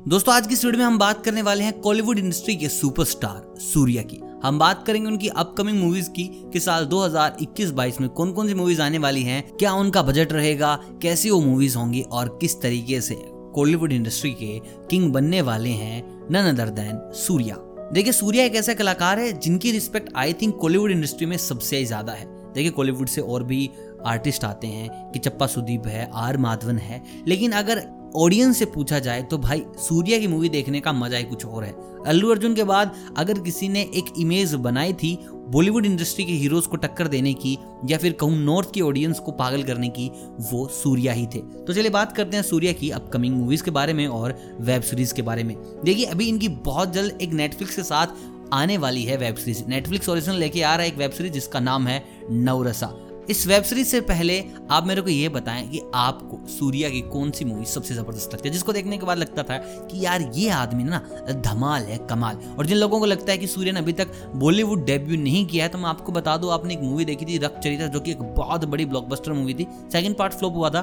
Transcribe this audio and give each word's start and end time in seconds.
दोस्तों, 0.00 0.34
आज 0.34 0.46
की 0.46 0.54
इस 0.54 0.64
वीडियो 0.64 0.78
में 0.78 0.84
हम 0.84 0.96
बात 0.98 1.24
करने 1.24 1.42
वाले 1.42 1.64
हैं 1.64 1.72
कॉलीवुड 1.80 2.18
इंडस्ट्री 2.18 2.54
के 2.56 2.68
सुपरस्टार 2.68 3.58
सूर्या 3.60 4.02
की। 4.02 4.20
हम 4.42 4.58
बात 4.58 4.84
करेंगे 4.86 5.08
उनकी 5.08 5.28
अपकमिंग 5.28 5.78
मूवीज़ 5.78 6.08
की 6.10 6.24
कि 6.52 6.60
साल 6.60 6.84
2021-22 6.84 8.00
में 8.00 8.08
कौन 8.10 8.32
कौन 8.32 8.48
सी 8.48 8.54
मूवीज़ 8.54 8.80
आने 8.82 8.98
वाली 8.98 9.22
हैं, 9.22 9.42
क्या 9.56 9.72
उनका 9.72 10.02
बजट 10.02 10.32
रहेगा, 10.32 10.74
कैसी 11.02 11.30
वो 11.30 11.40
मूवीज़ 11.40 11.76
होंगी 11.78 12.00
और 12.02 12.38
किस 12.40 12.60
तरीके 12.62 13.00
से 13.00 13.16
कॉलीवुड 13.54 13.92
इंडस्ट्री 13.92 14.32
के 14.32 14.58
किंग 14.90 15.12
बनने 15.12 15.42
वाले 15.42 15.70
हैं 15.70 16.02
नन 16.30 16.48
अदर 16.48 16.70
देन 16.70 17.00
सूर्या। 17.16 17.56
देखिए, 17.92 18.12
सूर्या 18.12 18.44
एक 18.44 18.56
ऐसा 18.56 18.74
कलाकार 18.74 19.18
है 19.18 19.32
जिनकी 19.32 19.72
respect 19.72 20.12
I 20.16 20.32
think 20.32 20.56
Kollywood 20.56 20.90
industry 20.90 21.26
में 21.26 21.36
सबसे 21.38 21.84
ज़्यादा 21.84 22.12
है। 22.12 22.26
देखिए 22.54 22.70
कॉलीवुड 22.70 23.08
से 23.08 23.20
और 23.20 23.44
भी 23.44 23.70
आर्टिस्ट 24.06 24.44
आते 24.44 24.66
हैं 24.66 25.10
कि 25.12 25.18
चप्पा 25.18 25.46
सुदीप 25.46 25.86
है, 25.86 26.10
आर 26.14 26.36
माधवन 26.38 26.78
है। 26.78 27.02
लेकिन 27.28 27.52
अगर 27.52 27.86
ऑडियंस 28.16 28.58
से 28.58 28.64
पूछा 28.64 28.98
जाए 28.98 29.22
तो 29.22 29.38
भाई, 29.38 29.62
सूर्या 29.78 30.18
की 30.18 30.26
मूवी 30.26 30.48
देखने 30.48 30.80
का 30.80 30.92
मज़ा 30.92 31.18
ही 31.18 31.24
कुछ 31.24 31.44
और 31.46 31.64
है। 31.64 31.74
अल्लू 32.06 32.30
अर्जुन 32.30 32.54
के 32.54 32.64
बाद 32.64 32.94
अगर 33.18 33.38
किसी 33.38 33.68
ने 33.68 33.80
एक 33.96 34.12
इमेज 34.18 34.54
बनाई 34.56 34.92
थी 34.92 35.18
बॉलीवुड 35.48 35.86
इंडस्ट्री 35.86 36.24
के 36.24 36.32
हीरोज 36.32 36.66
को 36.66 36.76
टक्कर 36.76 37.08
देने 37.08 37.32
की 37.34 37.56
या 37.88 37.98
फिर 37.98 38.12
कहूँ 38.12 38.36
नॉर्थ 38.36 38.72
की 38.72 38.80
ऑडियंस 38.80 39.18
को 39.18 39.32
पागल 39.32 39.62
करने 39.62 39.88
की, 39.88 40.08
वो 40.42 40.66
सूर्या 40.72 41.12
ही 41.12 41.26
थे। 41.26 41.38
तो 41.38 41.72
चलिए 41.72 41.90
बात 41.90 42.16
करते 42.16 42.36
हैं 42.36 42.42
सूर्या 42.44 42.72
की 42.72 42.90
अपकमिंग 42.90 43.36
मूवीज़ 43.36 43.62
के 43.62 43.70
बारे 43.70 43.92
में 43.92 44.06
और 44.08 44.36
वेब 44.60 44.82
सीरीज़ 44.82 45.14
के 45.14 45.22
बारे 45.22 45.44
में। 45.44 45.56
देखिए, 45.84 46.04
अभी 46.04 46.28
इनकी 46.28 46.48
बहुत 46.48 46.92
जल्द 46.92 47.18
एक 47.22 47.32
नेटफ्लिक्स 47.32 47.76
के 47.76 47.82
साथ 47.82 48.06
आने 48.52 48.78
वाली 48.78 49.02
है 49.04 49.16
वेब 49.16 49.34
सीरीज़ 49.34 49.62
नेटफ्लिक्स 49.68 50.08
ओरिजिनल 50.08 50.36
लेके 50.36 50.62
आ 50.62 50.74
रहा 50.74 50.82
है 50.82 50.88
एक 50.88 50.98
वेब 50.98 51.10
सीरीज़ 51.10 51.32
जिसका 51.32 51.60
नाम 51.60 51.86
है 51.86 52.04
नवरसा। 52.30 52.86
इस 53.28 53.46
वेब 53.46 53.62
सीरीज़ 53.62 53.88
से 53.88 54.00
पहले 54.00 54.38
आप 54.70 54.86
मेरे 54.86 55.02
को 55.02 55.10
ये 55.10 55.28
बताएँ 55.28 55.68
कि 55.68 55.80
आपको 55.94 56.38
सूर्या 56.48 56.88
की 56.90 57.00
कौन 57.00 57.30
सी 57.30 57.44
मूवी 57.44 57.64
सबसे 57.64 57.94
ज़बरदस्त 57.94 58.34
लगती 58.34 58.48
है, 58.48 58.52
जिसको 58.52 58.72
देखने 58.72 58.98
के 58.98 59.06
बाद 59.06 59.18
लगता 59.18 59.42
था 59.42 59.56
कि 59.58 60.04
यार 60.04 60.30
ये 60.34 60.48
आदमी 60.50 60.84
ना 60.84 60.98
धमाल 61.44 61.82
है, 61.82 61.98
कमाल। 62.06 62.38
और 62.58 62.66
जिन 62.66 62.76
लोगों 62.76 63.00
को 63.00 63.06
लगता 63.06 63.32
है 63.32 63.38
कि 63.38 63.46
सूर्य 63.46 63.72
ने 63.72 63.80
अभी 63.80 63.92
तक 63.92 64.12
बॉलीवुड 64.36 64.84
डेब्यू 64.86 65.20
नहीं 65.22 65.46
किया 65.46 65.64
है 65.64 65.70
तो 65.70 65.78
मैं 65.78 65.88
आपको 65.88 66.12
बता 66.12 66.36
दूँ, 66.36 66.52
आपने 66.52 66.74
एक 66.74 66.80
मूवी 66.80 67.04
देखी 67.04 67.24
थी, 67.24 67.38
रक्त 67.38 67.60
चरित्र 67.60 67.86
जो 67.86 68.00
कि 68.00 68.10
एक 68.10 68.22
बहुत 68.36 68.64
बड़ी 68.64 68.86
ब्लॉकबस्टर 68.86 69.32
मूवी 69.32 69.54
थी। 69.54 69.66
सेकंड 69.92 70.16
पार्ट 70.16 70.32
फ्लॉप 70.32 70.54
हुआ 70.54 70.70
था, 70.70 70.82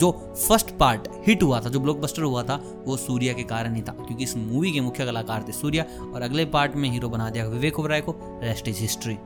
जो 0.00 0.10
फ़र्स्ट 0.38 0.70
पार्ट 0.70 1.08
हिट 1.26 1.42
हुआ 1.42 1.60
था, 1.60 1.68
जो 1.68 1.80
ब्लॉकबस्टर 1.80 2.22
हुआ 2.22 2.42
था, 2.42 2.60
वो 2.86 2.96
सूर्या 2.96 3.32
के 3.32 3.42
कारण 3.42 3.74
ही 3.74 3.82
था, 3.82 3.92
क्योंकि 3.92 4.24
इस 4.24 4.36
मूवी 4.36 4.72
के 4.72 4.80
मुख्य 4.80 5.06
कलाकार 5.06 5.44
थे 5.48 5.52
सूर्या, 5.52 5.84
और 6.14 6.22
अगले 6.22 6.44
पार्ट 6.44 6.76
में 6.76 6.88
हीरो 6.90 7.08
बना 7.08 7.30
दिया 7.30 7.46
विवेक 7.46 7.78
ओबराय 7.78 8.00
को 8.00 8.14
रेस्ट 8.42 8.68
इज़ 8.68 8.80
हिस्ट्री 8.80 9.16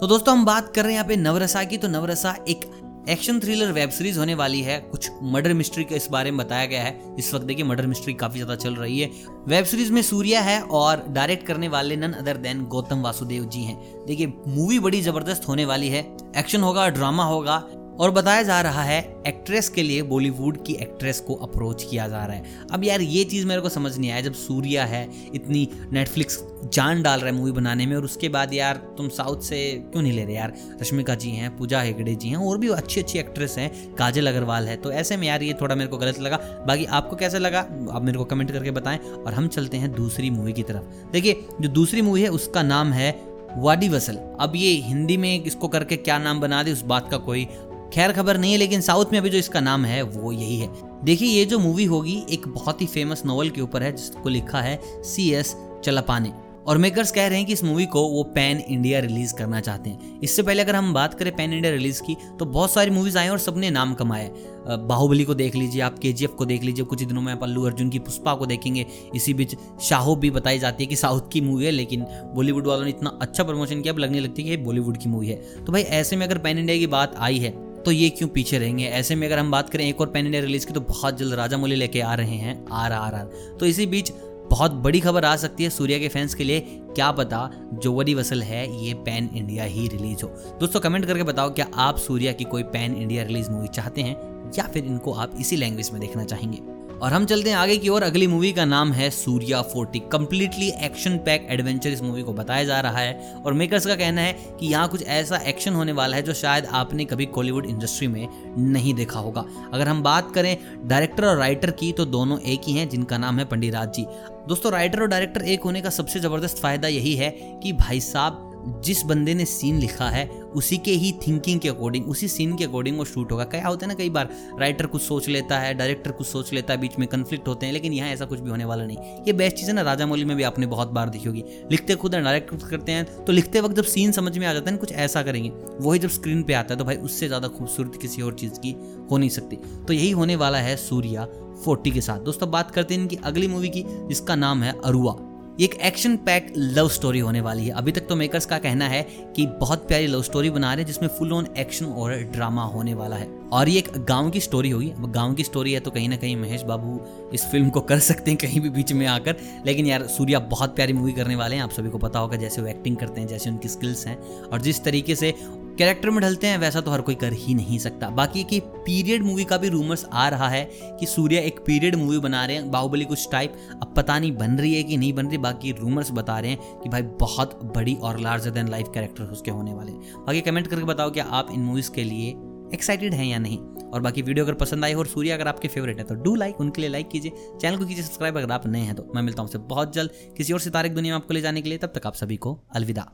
तो 0.00 0.06
दोस्तों, 0.06 0.32
हम 0.32 0.44
बात 0.44 0.70
कर 0.74 0.82
रहे 0.82 0.92
हैं 0.92 0.96
यहाँ 0.96 1.06
पे 1.08 1.14
नवरसा 1.16 1.62
की। 1.64 1.76
तो 1.76 1.88
नवरसा 1.88 2.34
एक 2.48 2.60
एक्शन 3.08 3.38
थ्रिलर 3.40 3.70
वेब 3.72 3.90
सीरीज़ 3.90 4.18
होने 4.18 4.34
वाली 4.34 4.60
है। 4.62 4.78
कुछ 4.80 5.10
मर्डर 5.24 5.52
मिस्ट्री 5.54 5.84
के 5.84 5.94
इस 5.94 6.06
बारे 6.10 6.30
में 6.30 6.38
बताया 6.38 6.66
गया 6.66 6.82
है। 6.82 7.16
इस 7.18 7.32
वक्त 7.34 7.44
देखिए 7.44 7.64
मर्डर 7.64 7.86
मिस्ट्री 7.86 8.14
काफ़ी 8.14 8.38
ज़्यादा 8.38 8.56
चल 8.56 8.74
रही 8.74 8.98
है। 9.00 9.10
वेब 9.48 9.64
सीरीज़ 9.64 9.92
में 9.92 10.00
सूर्या 10.02 10.40
है 10.40 10.60
और 10.62 11.04
डायरेक्ट 11.08 11.46
करने 11.46 11.68
वाले 11.68 11.96
none 11.96 12.12
other 12.12 12.36
than 12.36 12.64
Gautham 12.66 13.02
Vasudev 13.02 13.44
ji 13.44 13.62
हैं। 13.62 13.76
देखिए 14.06 14.32
मूवी 14.48 14.78
बड़ी 14.78 15.00
ज़बरदस्त 15.02 15.48
होने 15.48 15.64
वाली 15.64 15.88
है। 15.88 16.06
एक्शन 16.36 16.62
होगा 16.62 16.88
ड्रामा 16.88 17.24
होगा। 17.24 17.58
और 17.98 18.10
बताया 18.10 18.42
जा 18.42 18.60
रहा 18.60 18.82
है 18.82 18.98
एक्ट्रेस 19.26 19.68
के 19.68 19.82
लिए 19.82 20.02
बॉलीवुड 20.02 20.62
की 20.64 20.72
एक्ट्रेस 20.72 21.20
को 21.20 21.34
अप्रोच 21.34 21.82
किया 21.82 22.06
जा 22.08 22.24
रहा 22.24 22.36
है। 22.36 22.66
अब 22.72 22.84
यार, 22.84 23.00
ये 23.00 23.24
चीज़ 23.24 23.46
मेरे 23.46 23.60
को 23.60 23.68
समझ 23.68 23.96
नहीं 23.98 24.10
आया, 24.10 24.20
जब 24.20 24.32
सूर्या 24.32 24.84
है, 24.84 25.08
इतनी 25.34 25.68
नेटफ्लिक्स 25.92 26.38
जान 26.64 27.02
डाल 27.02 27.20
रहा 27.20 27.30
है 27.30 27.36
मूवी 27.36 27.52
बनाने 27.52 27.86
में, 27.86 27.96
और 27.96 28.04
उसके 28.04 28.28
बाद 28.28 28.54
यार, 28.54 28.76
तुम 28.98 29.08
साउथ 29.08 29.40
से 29.40 29.60
क्यों 29.92 30.02
नहीं 30.02 30.12
ले 30.12 30.24
रहे 30.24 30.34
यार? 30.34 30.52
रश्मिका 30.80 31.14
जी 31.14 31.30
हैं, 31.30 31.56
पूजा 31.56 31.80
हेगड़े 31.80 32.14
जी 32.14 32.28
हैं, 32.28 32.36
और 32.36 32.58
भी 32.58 32.68
अच्छी 32.68 33.00
अच्छी 33.00 33.18
एक्ट्रेस 33.18 33.58
हैं, 33.58 33.70
काजल 33.94 34.26
अग्रवाल 34.26 34.68
है 34.68 34.76
तो 34.76 34.92
ऐसे 34.92 35.16
में 35.16 35.26
यार 35.28 35.42
ये 35.42 35.54
थोड़ा 35.60 35.74
मेरे 35.74 35.90
को 35.90 35.98
गलत 35.98 36.20
लगा। 36.20 36.36
बाकी 36.66 36.84
आपको 36.84 37.16
कैसा 37.16 37.38
लगा, 37.38 37.60
आप 37.90 38.02
मेरे 38.02 38.18
को 38.18 38.24
कमेंट 38.24 38.50
करके 38.50 38.70
बताएँ, 38.70 38.98
और 38.98 39.34
हम 39.34 39.48
चलते 39.48 39.76
हैं 39.76 39.92
दूसरी 39.92 40.30
मूवी 40.30 40.52
की 40.52 40.62
तरफ़। 40.62 41.10
देखिए, 41.12 41.46
जो 41.60 41.68
दूसरी 41.68 42.02
मूवी 42.02 42.22
है, 42.22 42.28
उसका 42.28 42.62
नाम 42.62 42.92
है 42.92 43.10
वाडी 43.56 43.88
वसल। 43.88 44.16
अब 44.40 44.52
ये 44.56 44.70
हिंदी 44.78 45.16
में 45.16 45.44
इसको 45.44 45.68
करके 45.68 45.96
क्या 45.96 46.18
नाम 46.18 46.40
बना 46.40 46.62
दे, 46.62 46.72
उस 46.72 46.82
बात 46.82 47.10
का 47.10 47.16
कोई 47.18 47.46
खैर 47.92 48.12
खबर 48.12 48.36
नहीं 48.36 48.52
है, 48.52 48.58
लेकिन 48.58 48.80
साउथ 48.80 49.12
में 49.12 49.18
अभी 49.18 49.30
जो 49.30 49.38
इसका 49.38 49.60
नाम 49.60 49.84
है, 49.84 50.02
वो 50.02 50.32
यही 50.32 50.58
है। 50.58 50.68
देखिए, 51.04 51.28
ये 51.28 51.44
जो 51.44 51.58
मूवी 51.58 51.84
होगी, 51.84 52.22
एक 52.30 52.48
बहुत 52.48 52.82
ही 52.82 52.86
फ़ेमस 52.86 53.22
नॉवल 53.26 53.50
के 53.50 53.60
ऊपर 53.60 53.82
है, 53.82 53.92
जिसको 53.92 54.28
लिखा 54.28 54.60
है 54.60 54.80
सी 55.04 55.30
एस 55.30 55.56
चलापाने। 55.84 56.32
और 56.66 56.78
मेकर्स 56.78 57.10
कह 57.12 57.26
रहे 57.26 57.38
हैं 57.38 57.46
कि 57.46 57.52
इस 57.52 57.62
मूवी 57.64 57.84
को 57.86 58.00
वो 58.02 58.22
पैन 58.24 58.58
इंडिया 58.58 58.98
रिलीज़ 59.00 59.32
करना 59.34 59.60
चाहते 59.60 59.90
हैं। 59.90 60.20
इससे 60.20 60.42
पहले 60.42 60.62
अगर 60.62 60.76
हम 60.76 60.92
बात 60.94 61.14
करें 61.14 61.34
पैन 61.36 61.52
इंडिया 61.52 61.72
रिलीज़ 61.72 62.02
की 62.02 62.16
तो 62.38 62.44
बहुत 62.44 62.72
सारी 62.72 62.90
मूवीज़ 62.90 63.16
आए 63.18 63.28
और 63.28 63.38
सबने 63.38 63.70
नाम 63.70 63.94
कमाए 63.94 64.30
बाहुबली 64.68 65.24
को 65.24 65.34
देख 65.34 65.54
लीजिए 65.54 65.80
आप 65.82 65.98
के 65.98 66.12
को 66.28 66.44
देख 66.44 66.62
लीजिए, 66.62 66.84
कुछ 66.84 67.02
दिनों 67.02 67.22
में 67.22 67.32
आप 67.32 67.42
अल्लू 67.42 67.62
अर्जुन 67.64 67.90
की 67.90 67.98
पुष्पा 67.98 68.34
को 68.34 68.46
देखेंगे। 68.46 68.84
इसी 69.14 69.34
बीच 69.34 69.54
शाहो 69.82 70.16
भी 70.16 70.30
बताई 70.30 70.58
जाती 70.58 70.84
है 70.84 70.88
कि 70.88 70.96
साउथ 70.96 71.30
की 71.32 71.40
मूवी 71.40 71.64
है, 71.64 71.70
लेकिन 71.70 72.04
बॉलीवुड 72.34 72.66
वालों 72.66 72.84
ने 72.84 72.90
इतना 72.90 73.18
अच्छा 73.22 73.44
प्रमोशन 73.44 73.82
किया, 73.82 73.92
अब 73.92 73.98
लगने 73.98 74.20
लगती 74.20 74.42
है 74.42 74.56
कि 74.56 74.62
बॉलीवुड 74.64 74.96
की 74.96 75.08
मूवी 75.08 75.28
है। 75.28 75.64
तो 75.64 75.72
भाई, 75.72 75.82
ऐसे 75.82 76.16
में 76.16 76.26
अगर 76.26 76.38
पैन 76.38 76.58
इंडिया 76.58 76.78
की 76.78 76.86
बात 76.86 77.14
आई 77.18 77.38
है 77.38 77.50
तो 77.84 77.90
ये 77.90 78.08
क्यों 78.10 78.28
पीछे 78.28 78.58
रहेंगे? 78.58 78.84
ऐसे 78.84 79.14
में 79.14 79.26
अगर 79.26 79.38
हम 79.38 79.50
बात 79.50 79.68
करें, 79.70 79.84
एक 79.88 80.00
और 80.00 80.06
पेन 80.06 80.26
इंडिया 80.26 80.42
रिलीज़ 80.42 80.66
की 80.66 80.72
तो 80.72 80.80
बहुत 80.80 81.18
जल्द 81.18 81.34
राजा 81.34 81.56
मौली 81.56 81.76
लेके 81.76 82.00
आ 82.00 82.14
रहे 82.14 82.36
हैं। 82.36 82.64
आर 82.72 82.92
आर 82.92 83.14
आर 83.14 83.56
तो 83.60 83.66
इसी 83.66 83.86
बीच 83.86 84.12
बहुत 84.50 84.72
बड़ी 84.72 85.00
खबर 85.00 85.24
आ 85.24 85.34
सकती 85.36 85.64
है 85.64 85.70
सूर्या 85.70 85.98
के 85.98 86.08
फैंस 86.08 86.34
के 86.34 86.44
लिए। 86.44 86.60
क्या 86.60 87.10
पता 87.12 87.50
जो 87.74 87.92
वरी 87.92 88.14
वसल 88.14 88.42
है, 88.42 88.84
ये 88.84 88.94
पैन 88.94 89.28
इंडिया 89.34 89.64
ही 89.64 89.86
रिलीज़ 89.88 90.24
हो। 90.24 90.28
दोस्तों 90.60 90.80
कमेंट 90.80 91.04
करके 91.06 91.22
बताओ, 91.22 91.50
क्या 91.50 91.66
आप 91.74 91.98
सूर्या 91.98 92.32
की 92.32 92.44
कोई 92.44 92.62
पैन 92.62 92.94
इंडिया 92.94 93.22
रिलीज़ 93.22 93.50
मूवी 93.50 93.68
चाहते 93.68 94.02
हैं, 94.02 94.16
या 94.58 94.64
फिर 94.64 94.84
इनको 94.84 95.12
आप 95.12 95.32
इसी 95.40 95.56
लैंग्वेज 95.56 95.90
में 95.92 96.00
देखना 96.00 96.24
चाहेंगे? 96.24 96.58
और 97.02 97.12
हम 97.12 97.24
चलते 97.24 97.50
हैं 97.50 97.56
आगे 97.56 97.76
की 97.76 97.88
ओर। 97.88 98.02
अगली 98.02 98.26
मूवी 98.26 98.52
का 98.52 98.64
नाम 98.64 98.92
है 98.92 99.08
Suriya 99.10 99.60
forty. 99.64 99.98
Completely 100.12 100.68
action 100.84 101.16
pack 101.18 101.46
adventure 101.50 101.90
इस 101.90 102.02
मूवी 102.02 102.22
को 102.22 102.32
बताया 102.32 102.64
जा 102.64 102.80
रहा 102.80 102.98
है। 102.98 103.34
और 103.36 103.52
मेकर्स 103.52 103.86
का 103.86 103.94
कहना 103.96 104.20
है 104.20 104.32
कि 104.60 104.66
यहाँ 104.66 104.88
कुछ 104.88 105.02
ऐसा 105.02 105.36
एक्शन 105.46 105.74
होने 105.74 105.92
वाला 105.92 106.16
है 106.16 106.22
जो 106.22 106.34
शायद 106.34 106.66
आपने 106.72 107.04
कभी 107.04 107.26
कॉलीवुड 107.28 107.66
इंडस्ट्री 107.66 108.08
में 108.08 108.28
नहीं 108.58 108.94
देखा 108.94 109.20
होगा। 109.20 109.44
अगर 109.72 109.88
हम 109.88 110.02
बात 110.02 110.32
करें 110.34 110.56
डायरेक्टर 110.88 111.26
और 111.26 111.36
राइटर 111.36 111.70
की 111.70 111.92
तो 111.92 112.04
दोनों 112.06 112.40
एक 112.40 112.60
ही 112.66 112.72
हैं, 112.72 112.88
जिनका 112.88 113.18
नाम 113.18 113.38
है 113.38 113.44
पंडित 113.44 113.74
राज 113.74 113.92
जी। 113.94 114.06
दोस्तों 114.48 114.72
राइटर 114.72 115.00
और 115.00 115.08
डायरेक्टर 115.08 115.42
एक 115.42 115.62
होने 115.62 115.80
का 115.80 115.90
सबसे 115.90 116.20
ज़बरदस्त 116.20 116.58
फ़ायदा 116.58 116.88
यही 116.88 117.14
है 117.14 117.30
कि 117.62 117.72
भाई 117.74 118.00
साहब 118.00 118.44
जिस 118.84 119.02
बंदे 119.04 119.34
ने 119.34 119.44
सीन 119.44 119.78
लिखा 119.78 120.08
है, 120.08 120.26
उसी 120.54 120.76
के 120.78 120.90
ही 120.92 121.12
थिंकिंग 121.26 121.60
के 121.60 121.68
अकॉर्डिंग 121.68 122.08
उसी 122.08 122.28
सीन 122.28 122.56
के 122.56 122.64
अकॉर्डिंग 122.64 122.98
वो 122.98 123.04
शूट 123.04 123.32
होगा। 123.32 123.44
क्या 123.46 123.66
होता 123.66 123.86
है 123.86 123.88
ना, 123.88 123.94
कई 123.94 124.10
बार 124.10 124.28
राइटर 124.60 124.86
कुछ 124.86 125.02
सोच 125.02 125.28
लेता 125.28 125.58
है 125.58 125.74
डायरेक्टर 125.74 126.12
कुछ 126.12 126.26
सोच 126.26 126.52
लेता 126.52 126.72
है, 126.72 126.80
बीच 126.80 126.98
में 126.98 127.06
कन्फ्लिक्ट 127.08 127.48
होते 127.48 127.66
हैं, 127.66 127.72
लेकिन 127.72 127.92
यहाँ 127.92 128.08
ऐसा 128.10 128.24
कुछ 128.24 128.40
भी 128.40 128.50
होने 128.50 128.64
वाला 128.64 128.84
नहीं। 128.84 129.24
ये 129.26 129.32
बेस्ट 129.32 129.56
चीज़ 129.56 129.68
है 129.68 129.74
ना 129.74 129.82
राजा 129.82 130.06
मौली 130.06 130.24
में 130.24 130.36
भी 130.36 130.42
आपने 130.42 130.66
बहुत 130.66 130.88
बार 130.90 131.08
देखी 131.08 131.28
होगी। 131.28 131.44
लिखते 131.70 131.94
खुद 131.96 132.14
है 132.14 132.22
डायरेक्ट 132.22 132.68
करते 132.70 132.92
हैं 132.92 133.24
तो 133.24 133.32
लिखते 133.32 133.60
वक्त 133.60 133.76
जब 133.76 133.84
सीन 133.86 134.12
समझ 134.12 134.36
में 134.38 134.46
आ 134.46 134.52
जाता 134.52 134.64
है 134.66 134.70
ना, 134.70 134.78
कुछ 134.78 134.92
ऐसा 134.92 135.22
करेंगे, 135.22 135.52
वही 135.80 135.98
जब 135.98 136.08
स्क्रीन 136.10 136.42
पर 136.42 136.54
आता 136.54 136.74
है 136.74 136.78
तो 136.78 136.84
भाई 136.84 136.96
उससे 136.98 137.26
ज़्यादा 137.26 137.48
खूबसूरत 137.48 137.98
किसी 138.02 138.22
और 138.22 138.34
चीज़ 138.34 138.58
की 138.60 138.74
हो 139.10 139.18
नहीं 139.18 139.30
सकती। 139.30 139.56
तो 139.86 139.92
यही 139.92 140.10
होने 140.12 140.36
वाला 140.36 140.58
है 140.58 140.76
सूर्या 140.78 141.26
फोर्टी 141.64 141.90
के 141.90 142.00
साथ। 142.00 142.20
दोस्तों, 142.20 142.50
बात 142.50 142.70
करते 142.70 142.94
हैं 142.94 143.00
इनकी 143.02 143.16
अगली 143.24 143.48
मूवी 143.48 143.68
की, 143.68 143.84
जिसका 144.08 144.34
नाम 144.36 144.62
है 144.62 144.74
अरुआ। 144.84 145.16
एक 145.60 145.74
एक्शन 145.74 146.16
पैक 146.16 146.52
लव 146.56 146.88
स्टोरी 146.88 147.18
होने 147.18 147.40
वाली 147.40 147.64
है। 147.66 147.70
अभी 147.70 147.92
तक 147.92 148.00
तो 148.00 148.16
मेकर्स 148.16 148.46
का 148.46 148.58
कहना 148.58 148.88
है 148.88 149.02
कि 149.36 149.46
बहुत 149.46 149.88
प्यारी 149.88 150.06
लव 150.06 150.22
स्टोरी 150.22 150.50
बना 150.50 150.74
रहे 150.74 150.82
हैं, 150.82 150.86
जिसमें 150.86 151.08
फुल 151.08 151.32
ऑन 151.32 151.48
एक्शन 151.58 151.86
और 151.86 152.14
ड्रामा 152.14 152.64
होने 152.64 152.94
वाला 152.94 153.16
है। 153.16 153.47
और 153.52 153.68
ये 153.68 153.78
एक 153.78 153.88
गाँव 153.98 154.30
की 154.30 154.40
स्टोरी 154.40 154.70
होगी। 154.70 154.90
अब 154.90 155.12
गाँव 155.12 155.34
की 155.34 155.44
स्टोरी 155.44 155.72
है 155.72 155.80
तो 155.80 155.90
कहीं 155.90 156.08
ना 156.08 156.16
कहीं 156.16 156.36
महेश 156.36 156.62
बाबू 156.62 157.00
इस 157.34 157.44
फ़िल्म 157.44 157.70
को 157.70 157.80
कर 157.80 157.98
सकते 157.98 158.30
हैं 158.30 158.38
कहीं 158.42 158.60
भी 158.60 158.70
बीच 158.70 158.92
में 158.92 159.06
आकर। 159.06 159.36
लेकिन 159.66 159.86
यार, 159.86 160.06
सूर्या 160.06 160.38
बहुत 160.38 160.74
प्यारी 160.76 160.92
मूवी 160.92 161.12
करने 161.12 161.36
वाले 161.36 161.56
हैं। 161.56 161.62
आप 161.62 161.70
सभी 161.70 161.90
को 161.90 161.98
पता 161.98 162.18
होगा 162.18 162.36
जैसे 162.36 162.62
वो 162.62 162.68
एक्टिंग 162.68 162.96
करते 162.96 163.20
हैं, 163.20 163.28
जैसे 163.28 163.50
उनकी 163.50 163.68
स्किल्स 163.68 164.06
हैं। 164.06 164.18
और 164.42 164.60
जिस 164.60 164.84
तरीके 164.84 165.14
से 165.14 165.34
कैरेक्टर 165.78 166.10
में 166.10 166.20
ढलते 166.20 166.46
हैं, 166.46 166.58
वैसा 166.58 166.80
तो 166.80 166.90
हर 166.90 167.00
कोई 167.00 167.14
कर 167.14 167.32
ही 167.32 167.54
नहीं 167.54 167.78
सकता। 167.78 168.08
बाकी 168.10 168.44
की 168.44 168.60
पीरियड 168.60 169.22
मूवी 169.22 169.44
का 169.44 169.56
भी 169.56 169.68
रूमर्स 169.68 170.06
आ 170.12 170.28
रहा 170.28 170.48
है 170.48 170.64
कि 171.00 171.06
सूर्या 171.06 171.40
एक 171.40 171.60
पीरियड 171.66 171.94
मूवी 171.94 172.18
बना 172.18 172.44
रहे 172.44 172.56
हैं। 172.56 172.70
बाहुबली 172.70 173.04
कुछ 173.04 173.28
टाइप 173.32 173.54
अब 173.82 173.94
पता 173.96 174.18
नहीं 174.18 174.32
बन 174.36 174.50
रही 174.50 174.74
है 174.74 174.82
कि 174.82 174.96
नहीं 174.96 175.12
बन 175.12 175.26
रही। 175.26 175.38
बाकी 175.38 175.72
रूमर्स 175.72 176.10
बता 176.10 176.38
रहे 176.38 176.50
हैं 176.50 176.80
कि 176.80 176.88
भाई 176.88 177.02
बहुत 177.02 177.60
बड़ी 177.76 177.94
और 177.94 178.20
लार्जर 178.20 178.50
देन 178.50 178.68
लाइफ 178.68 178.86
कैरेक्टर 178.94 179.24
उसके 179.24 179.50
होने 179.50 179.74
वाले 179.74 179.92
बाकी 179.92 180.40
कमेंट 180.40 180.66
करके 180.66 180.84
बताओ 180.84 181.10
कि 181.10 181.20
आप 181.20 181.48
इन 181.50 181.60
मूवीज़ 181.60 181.90
के 181.90 182.04
लिए 182.04 182.34
एक्साइटेड 182.74 183.14
हैं 183.14 183.26
या 183.26 183.38
नहीं? 183.38 183.58
और 183.88 184.00
बाकी 184.00 184.22
वीडियो 184.22 184.44
अगर 184.44 184.54
पसंद 184.54 184.84
आई 184.84 184.92
हो 184.92 185.00
और 185.00 185.06
सूर्य 185.06 185.30
अगर 185.30 185.48
आपके 185.48 185.68
फेवरेट 185.68 185.98
है 185.98 186.04
तो 186.04 186.14
डू 186.14 186.34
लाइक 186.34 186.60
उनके 186.60 186.80
लिए 186.80 186.90
लाइक 186.90 187.08
कीजिए। 187.08 187.32
चैनल 187.60 187.78
को 187.78 187.86
कीजिए 187.86 188.04
सब्सक्राइब 188.04 188.38
अगर 188.38 188.52
आप 188.52 188.66
नए 188.66 188.80
हैं 188.80 188.94
तो। 188.94 189.10
मैं 189.14 189.22
मिलता 189.22 189.42
हूँ 189.42 189.66
बहुत 189.68 189.94
जल्द 189.94 190.10
किसी 190.36 190.52
और 190.52 190.60
सितारे 190.60 190.88
दुनिया 190.88 191.14
में 191.14 191.20
आपको 191.22 191.34
ले 191.34 191.40
जाने 191.40 191.62
के 191.62 191.68
लिए। 191.68 191.78
तब 191.78 191.92
तक 191.94 192.06
आप 192.06 192.14
सभी 192.14 192.36
को 192.36 192.58
अलविदा। 192.74 193.10